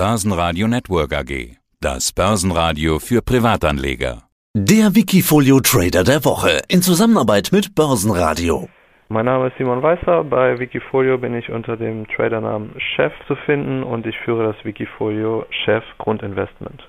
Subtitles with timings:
[0.00, 1.58] Börsenradio Network AG.
[1.78, 4.22] Das Börsenradio für Privatanleger.
[4.56, 8.70] Der Wikifolio Trader der Woche in Zusammenarbeit mit Börsenradio.
[9.10, 10.24] Mein Name ist Simon Weißer.
[10.24, 15.44] Bei Wikifolio bin ich unter dem Tradernamen Chef zu finden und ich führe das Wikifolio
[15.50, 16.82] Chef Grundinvestment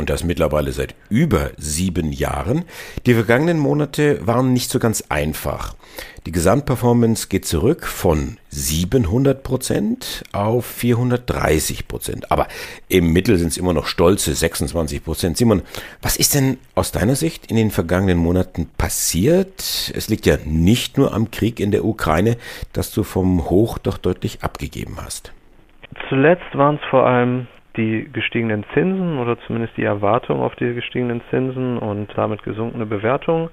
[0.00, 2.64] und das mittlerweile seit über sieben Jahren.
[3.06, 5.76] Die vergangenen Monate waren nicht so ganz einfach.
[6.26, 12.32] Die Gesamtperformance geht zurück von 700 Prozent auf 430 Prozent.
[12.32, 12.48] Aber
[12.88, 15.36] im Mittel sind es immer noch stolze 26 Prozent.
[15.36, 15.62] Simon,
[16.02, 19.92] was ist denn aus deiner Sicht in den vergangenen Monaten passiert?
[19.94, 22.36] Es liegt ja nicht nur am Krieg in der Ukraine,
[22.72, 25.32] dass du vom Hoch doch deutlich abgegeben hast.
[26.08, 31.22] Zuletzt waren es vor allem die gestiegenen Zinsen oder zumindest die Erwartung auf die gestiegenen
[31.30, 33.50] Zinsen und damit gesunkene Bewertungen.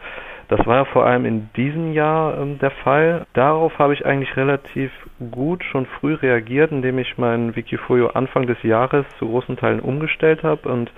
[0.50, 3.26] Das war ja vor allem in diesem Jahr ähm, der Fall.
[3.34, 4.92] Darauf habe ich eigentlich relativ
[5.32, 10.44] gut schon früh reagiert, indem ich mein Wikifolio Anfang des Jahres zu großen Teilen umgestellt
[10.44, 10.92] habe und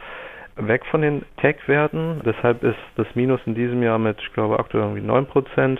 [0.59, 2.21] weg von den Tech-Werten.
[2.25, 5.79] Deshalb ist das Minus in diesem Jahr mit, ich glaube, aktuell irgendwie 9%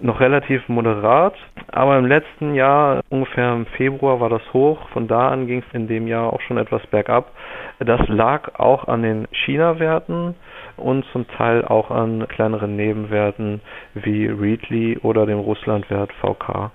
[0.00, 1.34] noch relativ moderat.
[1.70, 4.88] Aber im letzten Jahr, ungefähr im Februar, war das hoch.
[4.90, 7.30] Von da an ging es in dem Jahr auch schon etwas bergab.
[7.78, 10.34] Das lag auch an den China-Werten
[10.76, 13.60] und zum Teil auch an kleineren Nebenwerten
[13.94, 16.70] wie Readly oder dem Russland-Wert VK.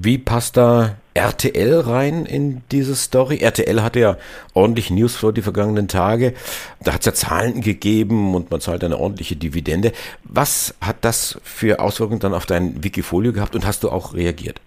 [0.00, 3.38] Wie passt da RTL rein in diese Story?
[3.38, 4.16] RTL hatte ja
[4.54, 6.34] ordentlich Newsflow die vergangenen Tage.
[6.78, 9.90] Da hat es ja Zahlen gegeben und man zahlt eine ordentliche Dividende.
[10.22, 14.60] Was hat das für Auswirkungen dann auf dein Wikifolio gehabt und hast du auch reagiert?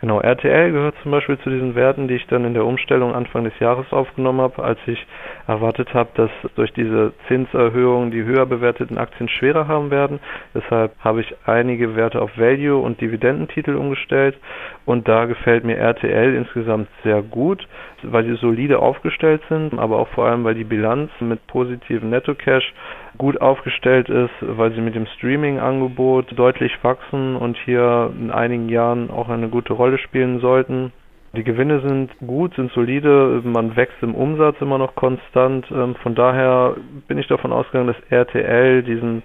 [0.00, 3.42] Genau, RTL gehört zum Beispiel zu diesen Werten, die ich dann in der Umstellung Anfang
[3.42, 5.04] des Jahres aufgenommen habe, als ich
[5.48, 10.20] erwartet habe, dass durch diese Zinserhöhung die höher bewerteten Aktien schwerer haben werden.
[10.54, 14.38] Deshalb habe ich einige Werte auf Value und Dividendentitel umgestellt
[14.86, 17.66] und da gefällt mir RTL insgesamt sehr gut,
[18.04, 22.72] weil sie solide aufgestellt sind, aber auch vor allem, weil die Bilanz mit positivem Netto-Cash
[23.18, 29.10] gut aufgestellt ist, weil sie mit dem Streaming-Angebot deutlich wachsen und hier in einigen Jahren
[29.10, 30.92] auch eine gute Rolle spielen sollten.
[31.34, 35.70] Die Gewinne sind gut, sind solide, man wächst im Umsatz immer noch konstant.
[35.70, 36.76] Ähm, von daher
[37.06, 39.22] bin ich davon ausgegangen, dass RTL diesen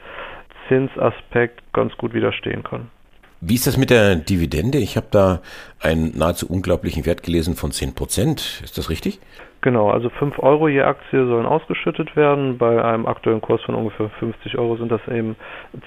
[0.68, 2.90] Zinsaspekt ganz gut widerstehen kann.
[3.46, 4.78] Wie ist das mit der Dividende?
[4.78, 5.42] Ich habe da
[5.82, 8.62] einen nahezu unglaublichen Wert gelesen von 10 Prozent.
[8.64, 9.20] Ist das richtig?
[9.60, 12.58] Genau, also 5 Euro je Aktie sollen ausgeschüttet werden.
[12.58, 15.36] Bei einem aktuellen Kurs von ungefähr 50 Euro sind das eben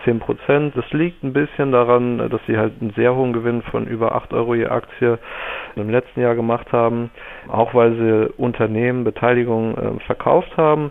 [0.05, 0.77] 10 Prozent.
[0.77, 4.35] Das liegt ein bisschen daran, dass sie halt einen sehr hohen Gewinn von über 8
[4.35, 5.19] Euro je Aktie
[5.77, 7.11] im letzten Jahr gemacht haben,
[7.49, 10.91] auch weil sie Unternehmen Beteiligung äh, verkauft haben.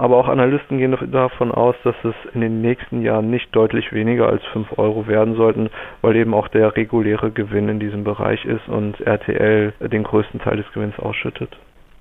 [0.00, 4.30] Aber auch Analysten gehen davon aus, dass es in den nächsten Jahren nicht deutlich weniger
[4.30, 5.68] als 5 Euro werden sollten,
[6.00, 10.56] weil eben auch der reguläre Gewinn in diesem Bereich ist und RTL den größten Teil
[10.56, 11.54] des Gewinns ausschüttet.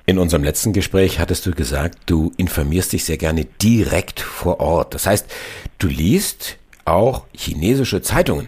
[0.06, 4.94] In unserem letzten Gespräch hattest du gesagt, du informierst dich sehr gerne direkt vor Ort.
[4.94, 5.36] Das heißt,
[5.80, 8.48] du liest auch chinesische Zeitungen.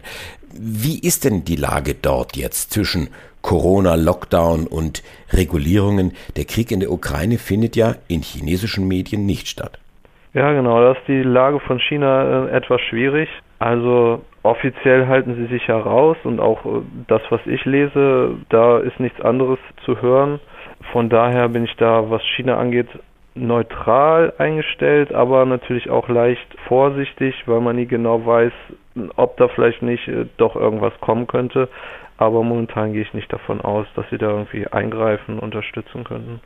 [0.54, 3.10] Wie ist denn die Lage dort jetzt zwischen
[3.42, 5.04] Corona, Lockdown und
[5.34, 6.14] Regulierungen?
[6.36, 9.80] Der Krieg in der Ukraine findet ja in chinesischen Medien nicht statt.
[10.34, 13.28] Ja, genau, da ist die Lage von China äh, etwas schwierig.
[13.60, 18.80] Also offiziell halten sie sich ja raus und auch äh, das, was ich lese, da
[18.80, 20.40] ist nichts anderes zu hören.
[20.92, 22.88] Von daher bin ich da, was China angeht,
[23.36, 28.52] neutral eingestellt, aber natürlich auch leicht vorsichtig, weil man nie genau weiß,
[29.16, 31.70] ob da vielleicht nicht äh, doch irgendwas kommen könnte.
[32.18, 36.40] Aber momentan gehe ich nicht davon aus, dass sie da irgendwie eingreifen, unterstützen könnten.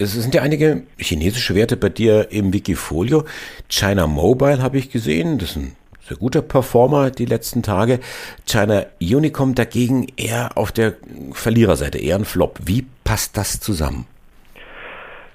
[0.00, 3.24] Es sind ja einige chinesische Werte bei dir im Wikifolio.
[3.68, 8.00] China Mobile habe ich gesehen, das ist ein sehr guter Performer die letzten Tage.
[8.46, 10.94] China Unicom dagegen eher auf der
[11.32, 12.58] Verliererseite, eher ein Flop.
[12.64, 14.06] Wie passt das zusammen?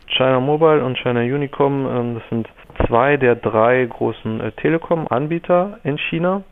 [0.08, 2.48] China Mobile und China Unicom, ähm, das sind
[2.88, 6.44] zwei der drei großen äh, Telekom-Anbieter in China.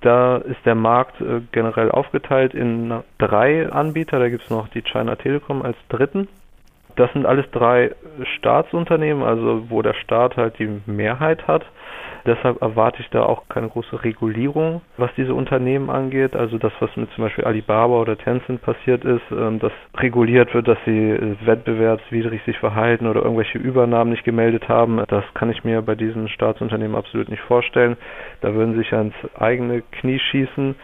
[0.00, 4.18] Da ist der Markt äh, generell aufgeteilt in drei Anbieter.
[4.18, 6.28] Da gibt es noch die China Telekom als dritten.
[6.96, 7.94] Das sind alles drei
[8.38, 11.64] Staatsunternehmen, also wo der Staat halt die Mehrheit hat.
[12.26, 16.34] Deshalb erwarte ich da auch keine große Regulierung, was diese Unternehmen angeht.
[16.34, 20.66] Also das, was mit zum Beispiel Alibaba oder Tencent passiert ist, ähm, dass reguliert wird,
[20.66, 25.62] dass sie äh, wettbewerbswidrig sich verhalten oder irgendwelche Übernahmen nicht gemeldet haben, das kann ich
[25.64, 27.96] mir bei diesen Staatsunternehmen absolut nicht vorstellen.
[28.40, 30.74] Da würden sie sich ans eigene Knie schießen.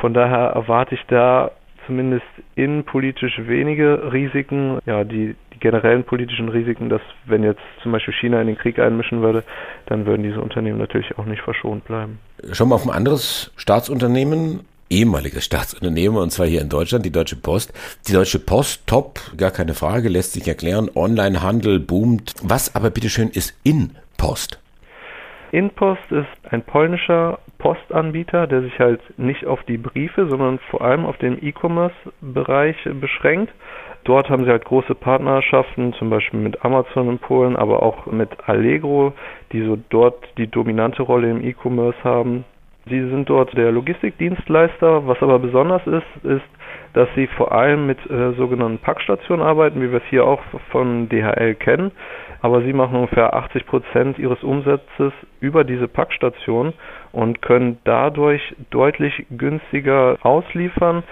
[0.00, 1.50] Von daher erwarte ich da
[1.90, 4.78] zumindest innenpolitisch wenige Risiken.
[4.86, 8.78] Ja, die, die generellen politischen Risiken, dass wenn jetzt zum Beispiel China in den Krieg
[8.78, 9.42] einmischen würde,
[9.86, 12.20] dann würden diese Unternehmen natürlich auch nicht verschont bleiben.
[12.52, 17.34] Schauen wir auf ein anderes Staatsunternehmen, ehemaliges Staatsunternehmer und zwar hier in Deutschland, die Deutsche
[17.34, 17.72] Post.
[18.06, 20.88] Die Deutsche Post, top, gar keine Frage, lässt sich erklären.
[20.94, 22.34] Onlinehandel boomt.
[22.40, 24.60] Was aber bitteschön ist InPost?
[25.52, 31.04] InPost ist ein polnischer Postanbieter, der sich halt nicht auf die Briefe, sondern vor allem
[31.04, 33.52] auf den E-Commerce-Bereich beschränkt.
[34.04, 38.30] Dort haben sie halt große Partnerschaften, zum Beispiel mit Amazon in Polen, aber auch mit
[38.48, 39.12] Allegro,
[39.52, 42.44] die so dort die dominante Rolle im E-Commerce haben.
[42.88, 45.06] Sie sind dort der Logistikdienstleister.
[45.06, 46.44] Was aber besonders ist, ist,
[46.94, 51.08] dass sie vor allem mit äh, sogenannten Packstationen arbeiten, wie wir es hier auch von
[51.08, 51.92] DHL kennen.
[52.42, 56.72] Aber sie machen ungefähr 80 Prozent ihres Umsatzes über diese Packstation
[57.12, 61.02] und können dadurch deutlich günstiger ausliefern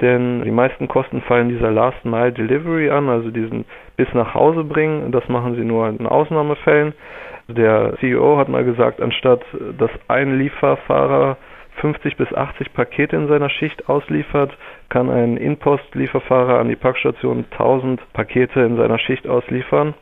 [0.00, 3.64] denn die meisten Kosten fallen dieser Last Mile Delivery an, also diesen
[3.96, 5.12] bis nach Hause bringen.
[5.12, 6.94] Das machen sie nur in Ausnahmefällen.
[7.48, 9.42] Der CEO hat mal gesagt, anstatt
[9.78, 11.36] dass ein Lieferfahrer
[11.80, 14.56] 50 bis 80 Pakete in seiner Schicht ausliefert,
[14.88, 19.94] kann ein Inpost-Lieferfahrer an die Packstation 1000 Pakete in seiner Schicht ausliefern.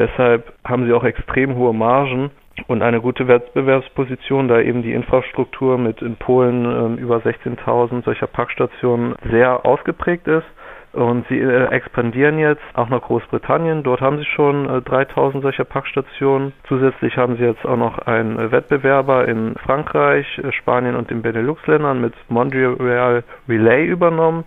[0.00, 2.30] Deshalb haben sie auch extrem hohe Margen
[2.68, 8.26] und eine gute Wettbewerbsposition, da eben die Infrastruktur mit in Polen äh, über 16.000 solcher
[8.26, 10.46] Packstationen sehr ausgeprägt ist.
[10.94, 13.82] Und sie äh, expandieren jetzt auch nach Großbritannien.
[13.82, 16.54] Dort haben sie schon äh, 3000 solcher Packstationen.
[16.66, 21.20] Zusätzlich haben sie jetzt auch noch einen äh, Wettbewerber in Frankreich, äh, Spanien und den
[21.20, 24.44] Benelux-Ländern mit Montreal Relay übernommen.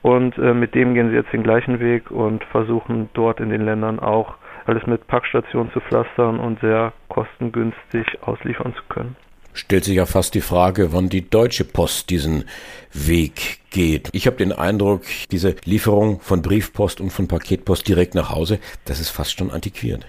[0.00, 3.64] Und äh, mit dem gehen sie jetzt den gleichen Weg und versuchen dort in den
[3.64, 4.36] Ländern auch
[4.66, 9.16] alles mit Packstationen zu pflastern und sehr kostengünstig ausliefern zu können.
[9.54, 12.44] Stellt sich ja fast die Frage, wann die Deutsche Post diesen
[12.92, 14.08] Weg geht.
[14.12, 18.98] Ich habe den Eindruck, diese Lieferung von Briefpost und von Paketpost direkt nach Hause, das
[18.98, 20.06] ist fast schon antiquiert.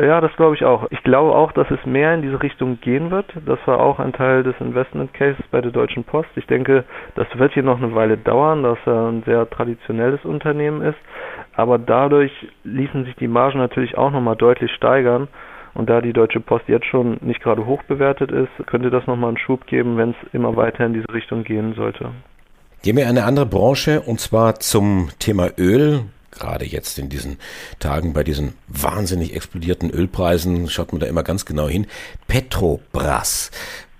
[0.00, 0.86] Ja, das glaube ich auch.
[0.90, 3.26] Ich glaube auch, dass es mehr in diese Richtung gehen wird.
[3.46, 6.28] Das war auch ein Teil des Investment Cases bei der Deutschen Post.
[6.36, 6.84] Ich denke,
[7.16, 10.98] das wird hier noch eine Weile dauern, dass er ein sehr traditionelles Unternehmen ist.
[11.58, 12.30] Aber dadurch
[12.62, 15.26] ließen sich die Margen natürlich auch nochmal deutlich steigern.
[15.74, 19.30] Und da die Deutsche Post jetzt schon nicht gerade hoch bewertet ist, könnte das nochmal
[19.30, 22.12] einen Schub geben, wenn es immer weiter in diese Richtung gehen sollte.
[22.82, 27.38] Gehen wir in eine andere Branche und zwar zum Thema Öl gerade jetzt in diesen
[27.80, 31.88] Tagen bei diesen wahnsinnig explodierten Ölpreisen schaut man da immer ganz genau hin.
[32.28, 33.50] Petrobras.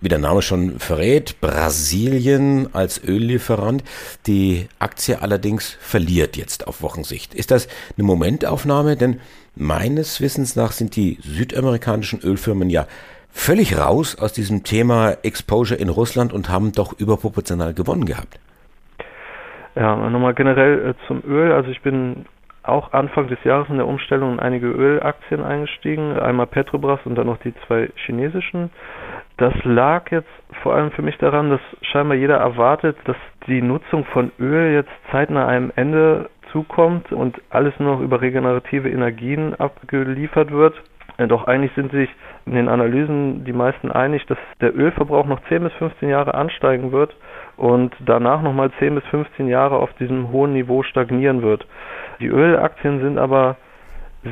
[0.00, 3.82] Wie der Name schon verrät, Brasilien als Öllieferant.
[4.28, 7.34] Die Aktie allerdings verliert jetzt auf Wochensicht.
[7.34, 7.66] Ist das
[7.96, 8.96] eine Momentaufnahme?
[8.96, 9.20] Denn
[9.56, 12.86] meines Wissens nach sind die südamerikanischen Ölfirmen ja
[13.30, 18.38] völlig raus aus diesem Thema Exposure in Russland und haben doch überproportional gewonnen gehabt.
[19.74, 21.52] Ja, nochmal generell äh, zum Öl.
[21.52, 22.26] Also ich bin
[22.68, 26.18] auch Anfang des Jahres in der Umstellung in einige Ölaktien eingestiegen.
[26.18, 28.70] Einmal Petrobras und dann noch die zwei chinesischen.
[29.36, 30.28] Das lag jetzt
[30.62, 33.16] vor allem für mich daran, dass scheinbar jeder erwartet, dass
[33.46, 38.88] die Nutzung von Öl jetzt zeitnah einem Ende zukommt und alles nur noch über regenerative
[38.88, 40.74] Energien abgeliefert wird.
[41.26, 42.08] Doch eigentlich sind sich
[42.46, 46.92] in den Analysen die meisten einig, dass der Ölverbrauch noch 10 bis 15 Jahre ansteigen
[46.92, 47.16] wird
[47.56, 51.66] und danach nochmal 10 bis 15 Jahre auf diesem hohen Niveau stagnieren wird.
[52.20, 53.56] Die Ölaktien sind aber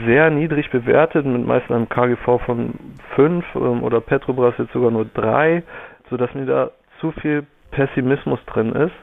[0.05, 2.75] sehr niedrig bewertet, mit meist einem KGV von
[3.15, 5.63] 5 ähm, oder Petrobras jetzt sogar nur 3,
[6.11, 8.95] sodass mir da zu viel Pessimismus drin ist.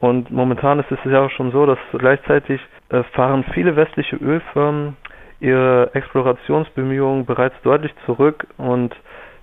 [0.00, 4.96] Und momentan ist es ja auch schon so, dass gleichzeitig äh, fahren viele westliche Ölfirmen
[5.38, 8.94] ihre Explorationsbemühungen bereits deutlich zurück und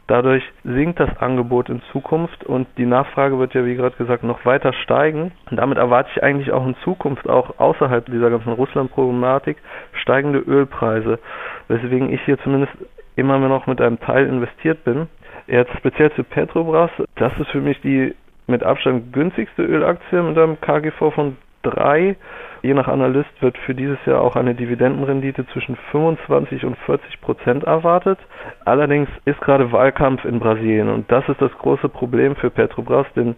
[0.10, 4.44] Dadurch sinkt das Angebot in Zukunft und die Nachfrage wird ja, wie gerade gesagt, noch
[4.44, 5.34] weiter steigen.
[5.52, 9.58] Und damit erwarte ich eigentlich auch in Zukunft, auch außerhalb dieser ganzen Russland-Problematik,
[9.94, 11.20] steigende Ölpreise.
[11.68, 12.74] Weswegen ich hier zumindest
[13.18, 15.10] immer noch mit einem Teil investiert bin.
[15.46, 18.16] Jetzt speziell zu Petrobras, das ist für mich die
[18.48, 22.16] mit Abstand günstigste Ölaktie mit einem KGV von 3
[22.62, 27.64] Je nach Analyst wird für dieses Jahr auch eine Dividendenrendite zwischen 25 und 40 Prozent
[27.64, 28.20] erwartet.
[28.66, 33.36] Allerdings ist gerade Wahlkampf in Brasilien und das ist das große Problem für Petrobras, denn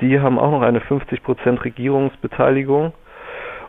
[0.00, 2.94] die haben auch noch eine 50 Prozent Regierungsbeteiligung.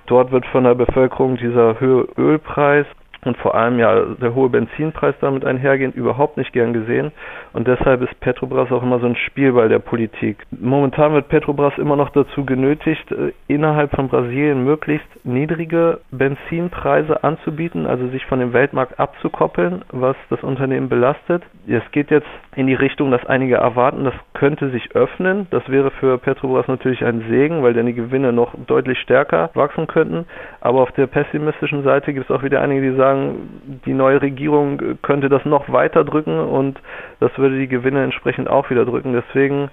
[0.07, 2.85] Dort wird von der Bevölkerung dieser höhere Ölpreis
[3.25, 7.11] und vor allem ja der hohe Benzinpreis damit einhergehend überhaupt nicht gern gesehen
[7.53, 10.37] und deshalb ist Petrobras auch immer so ein Spielball der Politik.
[10.51, 17.87] Momentan wird Petrobras immer noch dazu genötigt, äh, innerhalb von Brasilien möglichst niedrige Benzinpreise anzubieten,
[17.87, 21.43] also sich von dem Weltmarkt abzukoppeln, was das Unternehmen belastet.
[21.67, 25.47] Es geht jetzt in die Richtung, dass einige erwarten, das könnte sich öffnen.
[25.49, 29.87] Das wäre für Petrobras natürlich ein Segen, weil dann die Gewinne noch deutlich stärker wachsen
[29.87, 30.25] könnten.
[30.61, 35.01] Aber auf der pessimistischen Seite gibt es auch wieder einige, die sagen, die neue Regierung
[35.01, 36.79] könnte das noch weiter drücken und
[37.19, 39.13] das würde die Gewinne entsprechend auch wieder drücken.
[39.13, 39.69] Deswegen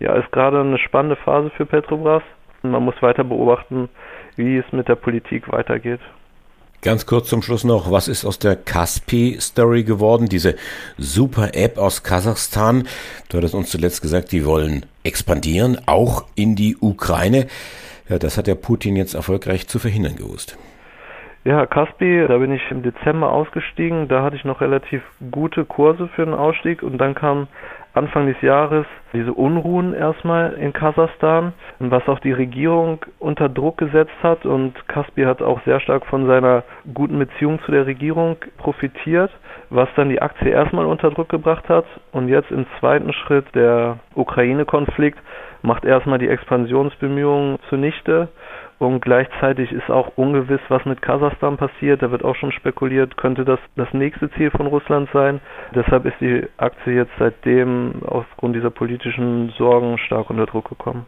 [0.00, 2.22] Ja, ist gerade eine spannende Phase für Petrobras.
[2.62, 3.88] Man muss weiter beobachten,
[4.36, 6.00] wie es mit der Politik weitergeht.
[6.80, 10.28] Ganz kurz zum Schluss noch, was ist aus der Kaspi-Story geworden?
[10.28, 10.54] Diese
[10.96, 12.86] super App aus Kasachstan.
[13.28, 17.48] Du hattest uns zuletzt gesagt, die wollen expandieren, auch in die Ukraine.
[18.08, 20.56] Ja, das hat der Putin jetzt erfolgreich zu verhindern gewusst.
[21.44, 24.06] Ja, Kaspi, da bin ich im Dezember ausgestiegen.
[24.06, 27.48] Da hatte ich noch relativ gute Kurse für den Ausstieg und dann kam
[27.98, 34.16] Anfang des Jahres diese Unruhen erstmal in Kasachstan, was auch die Regierung unter Druck gesetzt
[34.22, 34.44] hat.
[34.46, 36.62] Und Kaspi hat auch sehr stark von seiner
[36.94, 39.30] guten Beziehung zu der Regierung profitiert,
[39.70, 41.86] was dann die Aktie erstmal unter Druck gebracht hat.
[42.12, 45.18] Und jetzt im zweiten Schritt der Ukraine-Konflikt
[45.62, 48.28] macht erstmal die Expansionsbemühungen zunichte
[48.78, 52.02] und gleichzeitig ist auch ungewiss, was mit Kasachstan passiert.
[52.02, 55.40] Da wird auch schon spekuliert, könnte das das nächste Ziel von Russland sein.
[55.74, 61.06] Deshalb ist die Aktie jetzt seitdem aufgrund dieser politischen Sorgen stark unter Druck gekommen.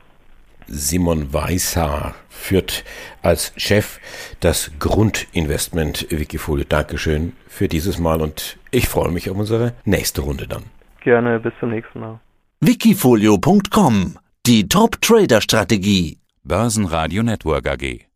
[0.66, 2.84] Simon Weishaar führt
[3.22, 3.98] als Chef
[4.40, 6.64] das Grundinvestment Wikifolio.
[6.68, 10.64] Dankeschön für dieses Mal und ich freue mich auf unsere nächste Runde dann.
[11.02, 12.20] Gerne, bis zum nächsten Mal.
[12.60, 18.09] Wikifolio.com Die Top-Trader-Strategie Börsenradio Network AG.